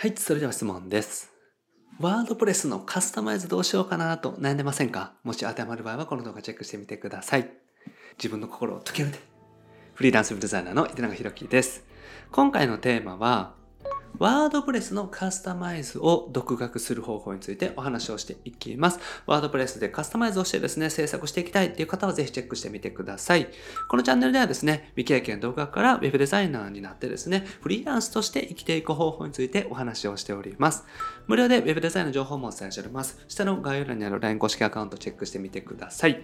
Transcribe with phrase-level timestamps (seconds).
[0.00, 1.30] はい、それでは質問です。
[1.98, 5.12] ワードプレスのカスタマイズどうしようかなと悩んでませんか？
[5.24, 7.50] もし当てはまる場合はこの動画チェックしてみてください。
[8.16, 9.18] 自分の心を解けるで。
[9.92, 11.84] フリーランスデザイナーの池永宏樹です。
[12.32, 13.52] 今回のテーマは、
[14.18, 19.00] ワードプレスのカスタマイズを独学する方法についてお話をしていきます。
[19.26, 23.48] ワードプレスでカスタマイズをしてですね、制作していきたいっていう方はぜひチェックしてみてください。
[23.88, 30.84] このチャンネルではですね、未経験独学から Web デザイナーになってですね、フリーランスとして生きていく方法についてお話をしております。
[31.26, 33.24] 無料で Web デザインの情報もお伝えしております。
[33.28, 36.22] 下の概要欄にある LINE 公式アカウントチェックしてみてください。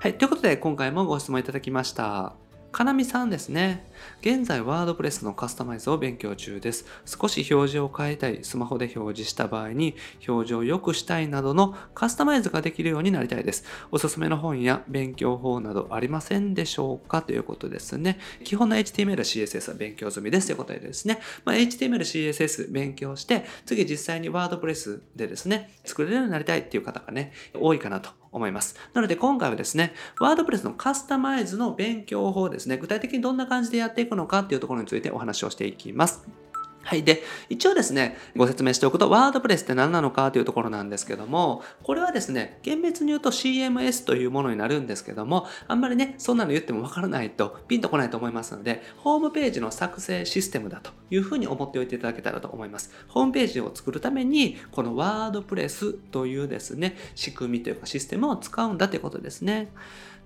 [0.00, 2.43] はい、ということで今回もご質問いただきました。
[2.74, 3.86] かなみさんですね。
[4.20, 6.84] 現在、ワードプレスのカスタマイズを勉強中です。
[7.06, 9.94] 少し表示を変えたい、スマホで表示した場合に、
[10.26, 13.62] 表示を良くしたいなどのカスタマイズができるようになりたいです。
[13.92, 17.22] おすすめの本や勉強法などありませんでしょうか？
[17.22, 18.18] ということですね。
[18.42, 21.20] 基本の HTML、CSS は勉強済みですということでですね。
[21.44, 28.76] まあ、HTML、CSS 勉強して、次実際にワードプレスでですね、作れるようになりたいっていう方がね、多いかなと思います。
[28.92, 36.43] なので今回はですね、ワードプレスのカスタマイズの勉強法ですね、具体的にどんな感じでやっていくのかっていうところについてお話をしていきます。
[36.84, 37.02] はい。
[37.02, 52.90] で、一応ですね、ご説明しておくと、ワードプレスって何なのかというところなんですけども、これはですね、厳密に言うと CMS というものになるんですけども、あんまりね、そんなの言ってもわからないと、ピンとこないと思いますので、ホームページの作成システムだというふうに思っておいていただけたらと思います。
[53.08, 59.70] ホームページを作るために、このワードプレスというですね、仕組みというかシステムを使うんだということですね。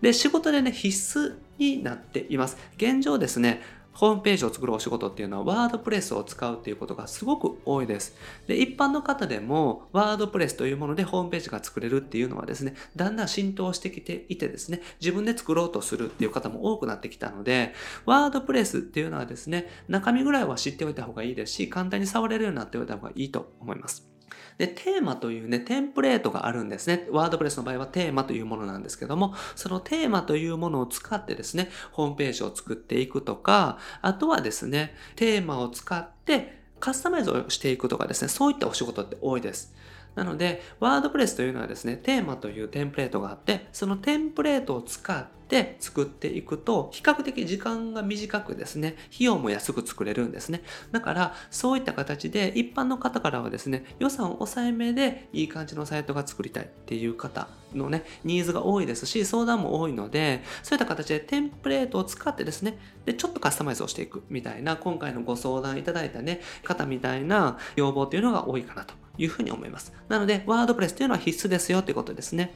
[0.01, 2.57] で、仕事でね、必須になっています。
[2.77, 3.63] 現状ですね、
[3.99, 8.17] ホームページを作るお仕事っていうのはワードプレスを使うっていうことがすごく多いです。
[8.47, 17.75] で、一般の方でもワードプレスというものでホームページが作れるっていうのはですね、だんだん浸透してきていてですね、自分で作ろうとするっていう方も多くなってきたので、
[18.07, 24.18] ワードプレスっていうのはですね、中身ぐらいは知っておいた方がいいですし、簡単に触れるようになっておいた方がいいと思います。
[24.59, 27.07] で、テーマというね、テンプレートがあるんですね。
[27.11, 39.75] ワードプレスの場合はテーマというものなんですけども、そのテーマというものを使ってですね、ホームページを作っていくとか、あとはですね、テーマを使ってカスタマイズをしていくとかですね、そういったお仕事って多いです。
[40.19, 50.65] なので、ワードプレスというのはですね、テーマというテンプレートがあって、そのテンプレートを使って作っていくと、比較的時間が短くですね、費用も安く作れるんですね。
[50.91, 69.93] だから、そういった形で、一般の方からはですね、予算を抑えめでいい感じのサイトが作りたいっていう方のね、ニーズが多いですし、相談も多いので、そういった形でテンプレートを使ってですね、で、ちょっとカスタマイズをしていくみたいな、今回のご相談いただいたね、方みたいな要望っていうのが多いかなというふうに思います。
[70.09, 72.55] なので、ワードプレスというのは必須ですよということですね。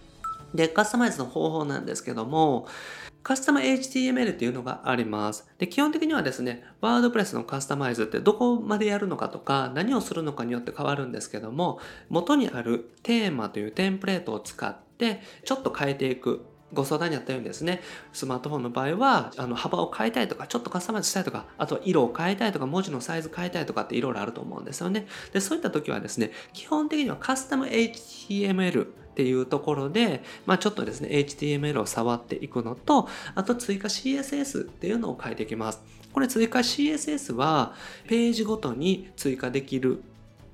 [0.55, 2.67] で、カスタマイズの方法なんですけども、
[3.23, 5.49] カスタマ HTML っていうのがあります。
[5.59, 11.79] で、基本的にはですね、ワードプレスのカスタマイズってどこまでやるのかとか、何をするのかによって変わるんですけども、
[12.09, 16.45] 元にあるテーマというテンプレートを使って、ちょっと変えていく。
[16.73, 17.81] ご相談にあったようにですね、
[18.13, 25.07] スマートフォンの場合は、あの、幅を変えたいとか、ちょっとカスタマイズしたいとか、あとは色を変えたいとか、文字のサイズ変えたいとかっていろいろあると思うんですよね。
[25.33, 35.83] で、そういった時はですね、基本的にはカスタム HTML っていうところで、まあちょっとですね、HTML を触っていくのと、あと追加 CSS っていうのを変えていきます。
[36.13, 37.75] これ追加 CSS は、
[38.09, 40.03] ページごとに追加できる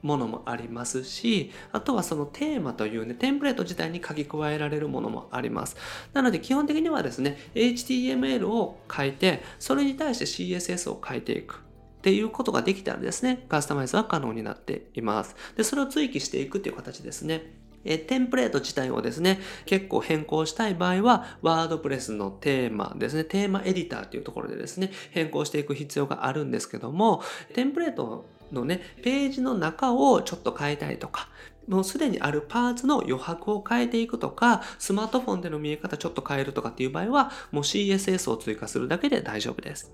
[0.02, 5.76] ものもありますし、あとはそのテーマというね、テンプレート自体に書き加えられるものもあります。
[6.12, 11.62] なので基本的にはですね、HTML を書いて、それに対して CSS を書いていく。
[11.98, 15.34] っていうことができたらですね、カスタマイズは可能になっています。
[15.56, 17.57] で、それを追記していくっていう形ですね。
[17.84, 27.22] えテンプレート自体をですね、結構変更したい場合は、ワードプレスのテーマですね、テーマエディターっていうところでですね、変更していく必要があるんですけども、
[27.54, 31.28] テンプレートのね、ページの中をちょっと変えたいとか、
[31.68, 39.92] もうすでにあるパーツの余白を変えていくとか、スマートフォンでの見え方ちょっと変えるとかっていう場合は、もう CSS を追加するだけで大丈夫です。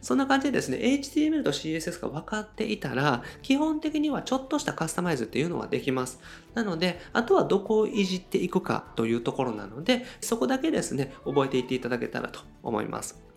[0.00, 6.20] そんな感じでですね、HTML と CSS が分かっていたら、基本的にはちょっとしたカスタマイズっていうのはできます。
[6.54, 13.28] なので、あとはどこをいじっていくかというところなので、そこだけですね、覚えていっていただけたらと思います。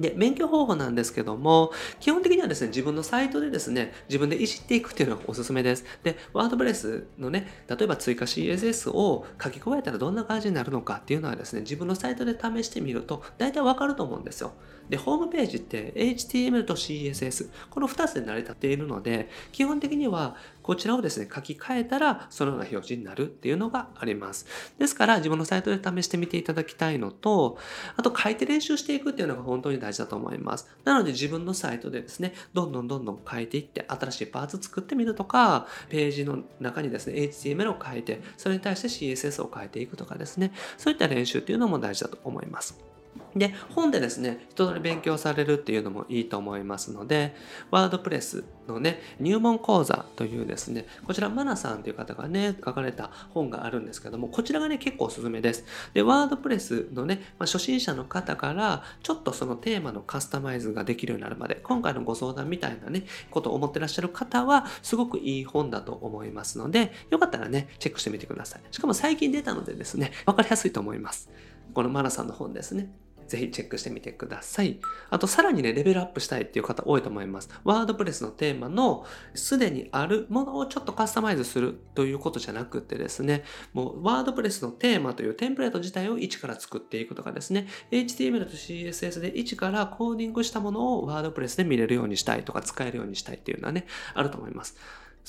[0.00, 5.84] で、勉強方法なんですけども、基本的にはですね、自分のサイトでですね、自分でいじっていくっていうのがおすすめです。
[6.02, 14.52] で、ワードプレスのね、例えば追加 CSS を書き加えたらどんな感じになるのかっていうのはですね、自分のサイトで試してみると、大体わかると思うんですよ。
[14.90, 24.46] で、ホームページって HTML と CSS、この2つで成り立っているので、基本的にはこちらをですね、書き換えたらそのような表示になるっていうのがあります。
[24.78, 27.56] ですから自分のサイトで試してみていただきたいのと、
[27.96, 30.68] あと書いて練習していくっていうのが本当に大事だと思います。
[30.84, 42.89] なので自分のサイトでですね、どんどんどんどん書いていって新しいパーツ作ってみるとか、ページの中にですね、HTML を書いて、それに対して CSS を変えていくとかですね、そういった練習っていうのも大事だと思います。
[43.34, 47.34] で、本でですね、一通り勉強されるっていうのもいいと思いますので、
[47.70, 55.64] ワードプレスのね、入門講座というですね、こちらマナさんという方がね、書かれた本があるんですけども、こちらがね、結構おすすめです。
[55.94, 68.62] で、ワードプレスのね、まあ、初心者の方から、ちょっとそのテーマのカスタマイズができるようになるまで、今回のご相談みたいなね、ことを思ってらっしゃる方は、すごくいい本だと思いますので、よかったらね、チェックしてみてください。
[68.70, 71.30] しかも最近出たのでですね、わかりやすいと思います。
[71.74, 72.90] このマナさんの本ですね。
[73.30, 74.80] ぜひチェックしてみてください。
[75.08, 77.48] あと、さらにね、レベルアップしたいっていう方多いと思います。
[77.62, 94.76] ワードプレスのテーマのすでにあるものをちょっとカスタマイズするということじゃなくてですね、もうワードプレスのテーマというテンプレート自体を一から作っていくとかですね、HTML と CSS で一からコーディングしたものをワードプレスで見れるようにしたいとか使えるようにしたいっていうのはね、あると思います。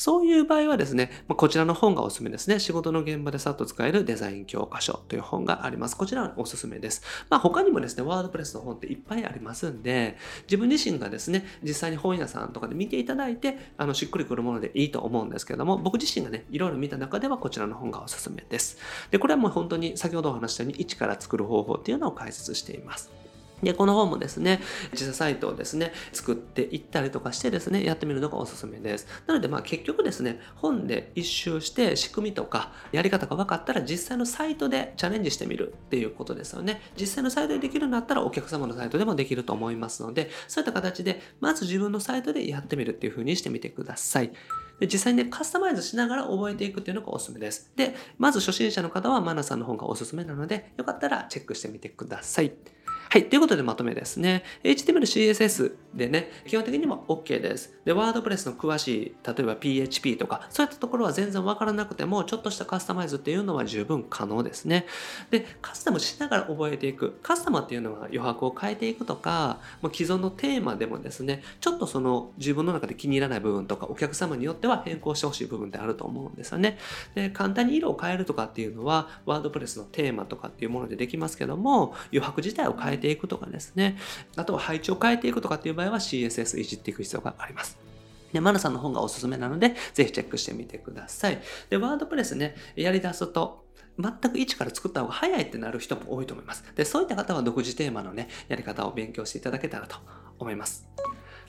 [0.01, 2.57] そういう場合はですね、こちらの本がおすすめですね。
[2.57, 5.95] 仕事の現場でさっと使えるデザイン教科書という本があります。
[5.95, 7.03] こちらはおすすめです。
[7.29, 18.79] まあ他にもですね、ワードプレスの本っていっぱいありますんで、自分自身がですね、実際に本屋さんとかで見ていただいて、あの、しっくりくるものでいいと思うんですけども、僕自身がね、いろいろ見た中ではこちらの本がおすすめです。
[19.11, 23.20] で、これはもう本当に先ほどお話したように、一から作る方法っていうのを解説しています。
[23.63, 24.61] で、この本もですね、
[24.91, 29.07] 自社サイトをですね、作っていったりとかしてですね、やってみるのがおすすめです。
[29.27, 36.81] なので、まあ結局ですね、本で一周して仕組みとかやり方が分かったら実際のサイトでチャレンジしてみるっていうことですよね。
[36.99, 44.31] 実際のサイトでできるんだったらお客様のサイトでもできると思いますので、そういった形で、まず自分のサイトでやってみるっていう風にしてみてください。
[44.81, 47.71] で実際にね、カスタマイズしながら覚えていくっていうのがおすすめです。
[47.75, 52.51] で、まず初心者の方はマナさんの本がおすすめなので、よかったらチェックしてみてください。
[53.11, 53.25] はい。
[53.25, 54.41] ということでまとめですね。
[54.63, 57.77] HTML、CSS でね、基本的にも OK です。
[57.83, 64.85] で、ワードプレスの詳しい、例えば PHP とか、そういったところは全然わからなくても、ちょっとしたカスタマイズっていうのは十分可能ですね。
[65.29, 67.19] で、カスタムしながら覚えていく。
[67.21, 76.77] カスタマっていうのは余白を変えていくとか、もう既存のテーマでもですね、ちょっとその自分の中で気に入らない部分とか、お客様によっては変更してほしい部分ってあると思うんですよね。
[77.13, 83.97] で、簡単に色を変えるとかっていうのは、ワードプレスのテーマとかっていうものでできますけども、余白自体を変えてていくとかですね、ね。
[84.35, 87.77] あとは配置を変えていくとかっていう場合は CSS いじっていく必要があります。
[88.31, 91.41] で、マナさんの本がおすすめなので、ぜひチェックしてみてください。
[91.69, 93.65] で、ワードプレスね、やり出すと、
[93.99, 96.63] 全く一から作った方が早いってなる人も多いと思います。
[96.75, 99.97] で、そういった方は独自テーマのね、やり方を勉強していただけたらと
[100.39, 100.87] 思います。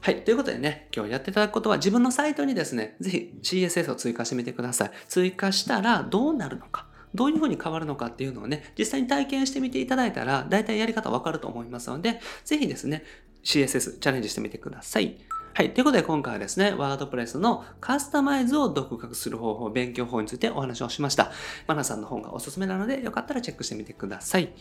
[0.00, 0.24] はい。
[0.24, 4.90] ということでね、今日やっていただくことは自分のサイトにですね、ぜひ CSS を追加してみてください。
[5.08, 6.88] 追加したらどうなるのか。
[7.14, 13.04] どういうふうに変わるのかっていうのをね、実際に体験してみていただいたら、大体やり方わかると思いますので、ぜひですね、
[13.44, 15.16] CSS チャレンジしてみてください。
[15.54, 15.74] はい。
[15.74, 21.30] ということで今回はですね、ワードプレスのカスタマイズを独学する方法、勉強法についてお話をしました。
[21.66, 24.54] マナさんの本がおすすめなので、よかったらチェックしてみてください。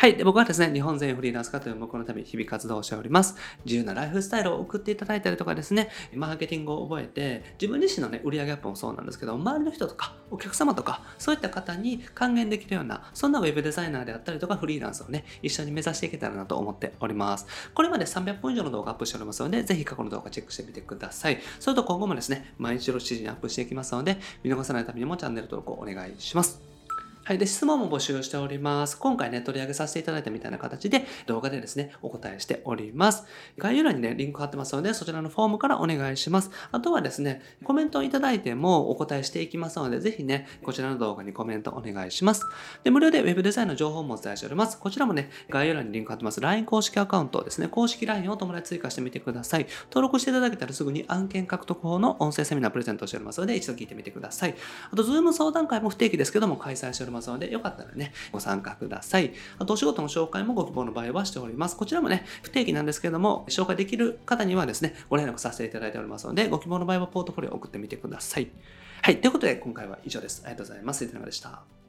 [0.00, 0.16] はい。
[0.16, 3.34] で僕はですね、日本全フリーランス化という目のため日々活動をしております。
[3.64, 17.48] 自由なライフスタイルを送っていただいたりとかですね、マーケティングを覚えて、自分自身のね、売上アップもそうなんですけど、周りの人とか、お客様とか、そういった方に還元できるような、そんなウェブデザイナーであったりとか、フリーランスをね、一緒に目指していけたらなと思っております。
[17.74, 21.40] これまで300本以上の動画アップしておりますので、ぜひ過去の動画チェックしてみてください。
[21.58, 26.67] それと今後もですね、毎日の7時にアップしていきますので、見逃さないためにもチャンネル登録をお願いします。
[27.28, 27.38] はい。
[27.38, 28.96] で、質問も募集しております。
[28.96, 33.24] 今回ね、取り上げさせていただいたみたいな形で動画でですね、お答えしております。
[33.58, 36.50] 概要欄にね、リンク貼ってますので、そちらのフォームからお願いします。
[36.72, 42.46] あとはですね、コメントをいただいてもお答えしていきますので、ぜひね、こちらの動画にコメントお願いします。
[42.82, 44.78] で、無料で Web デザインの情報もお伝えしております。
[44.78, 46.40] こちらもね、概要欄にリンク貼ってます。
[46.40, 49.66] LINE 公式アカウントですね、公式 LINE を友達追加してみてください。
[49.90, 54.56] 登録していただけたらすぐに案件獲得法の音声セミナープレゼントしておりますので、一度聞いてみてください。
[54.90, 59.32] あと、Zoom 相談会も不定期ですけども開催しておりますますので、よかったらね、ご参加ください。
[59.58, 61.76] あと、お仕事の紹介もご希望の場合はしております。
[61.76, 68.48] こちらもね、不定期なんですけども、紹介できる方にはですね、ご連絡させていただいておりますので、ご希望の場合はポートフォリオを送ってみてください。
[69.02, 69.20] はい。
[69.20, 70.42] ということで、今回は以上です。
[70.44, 71.04] ありがとうございます。
[71.04, 71.87] いつながでした。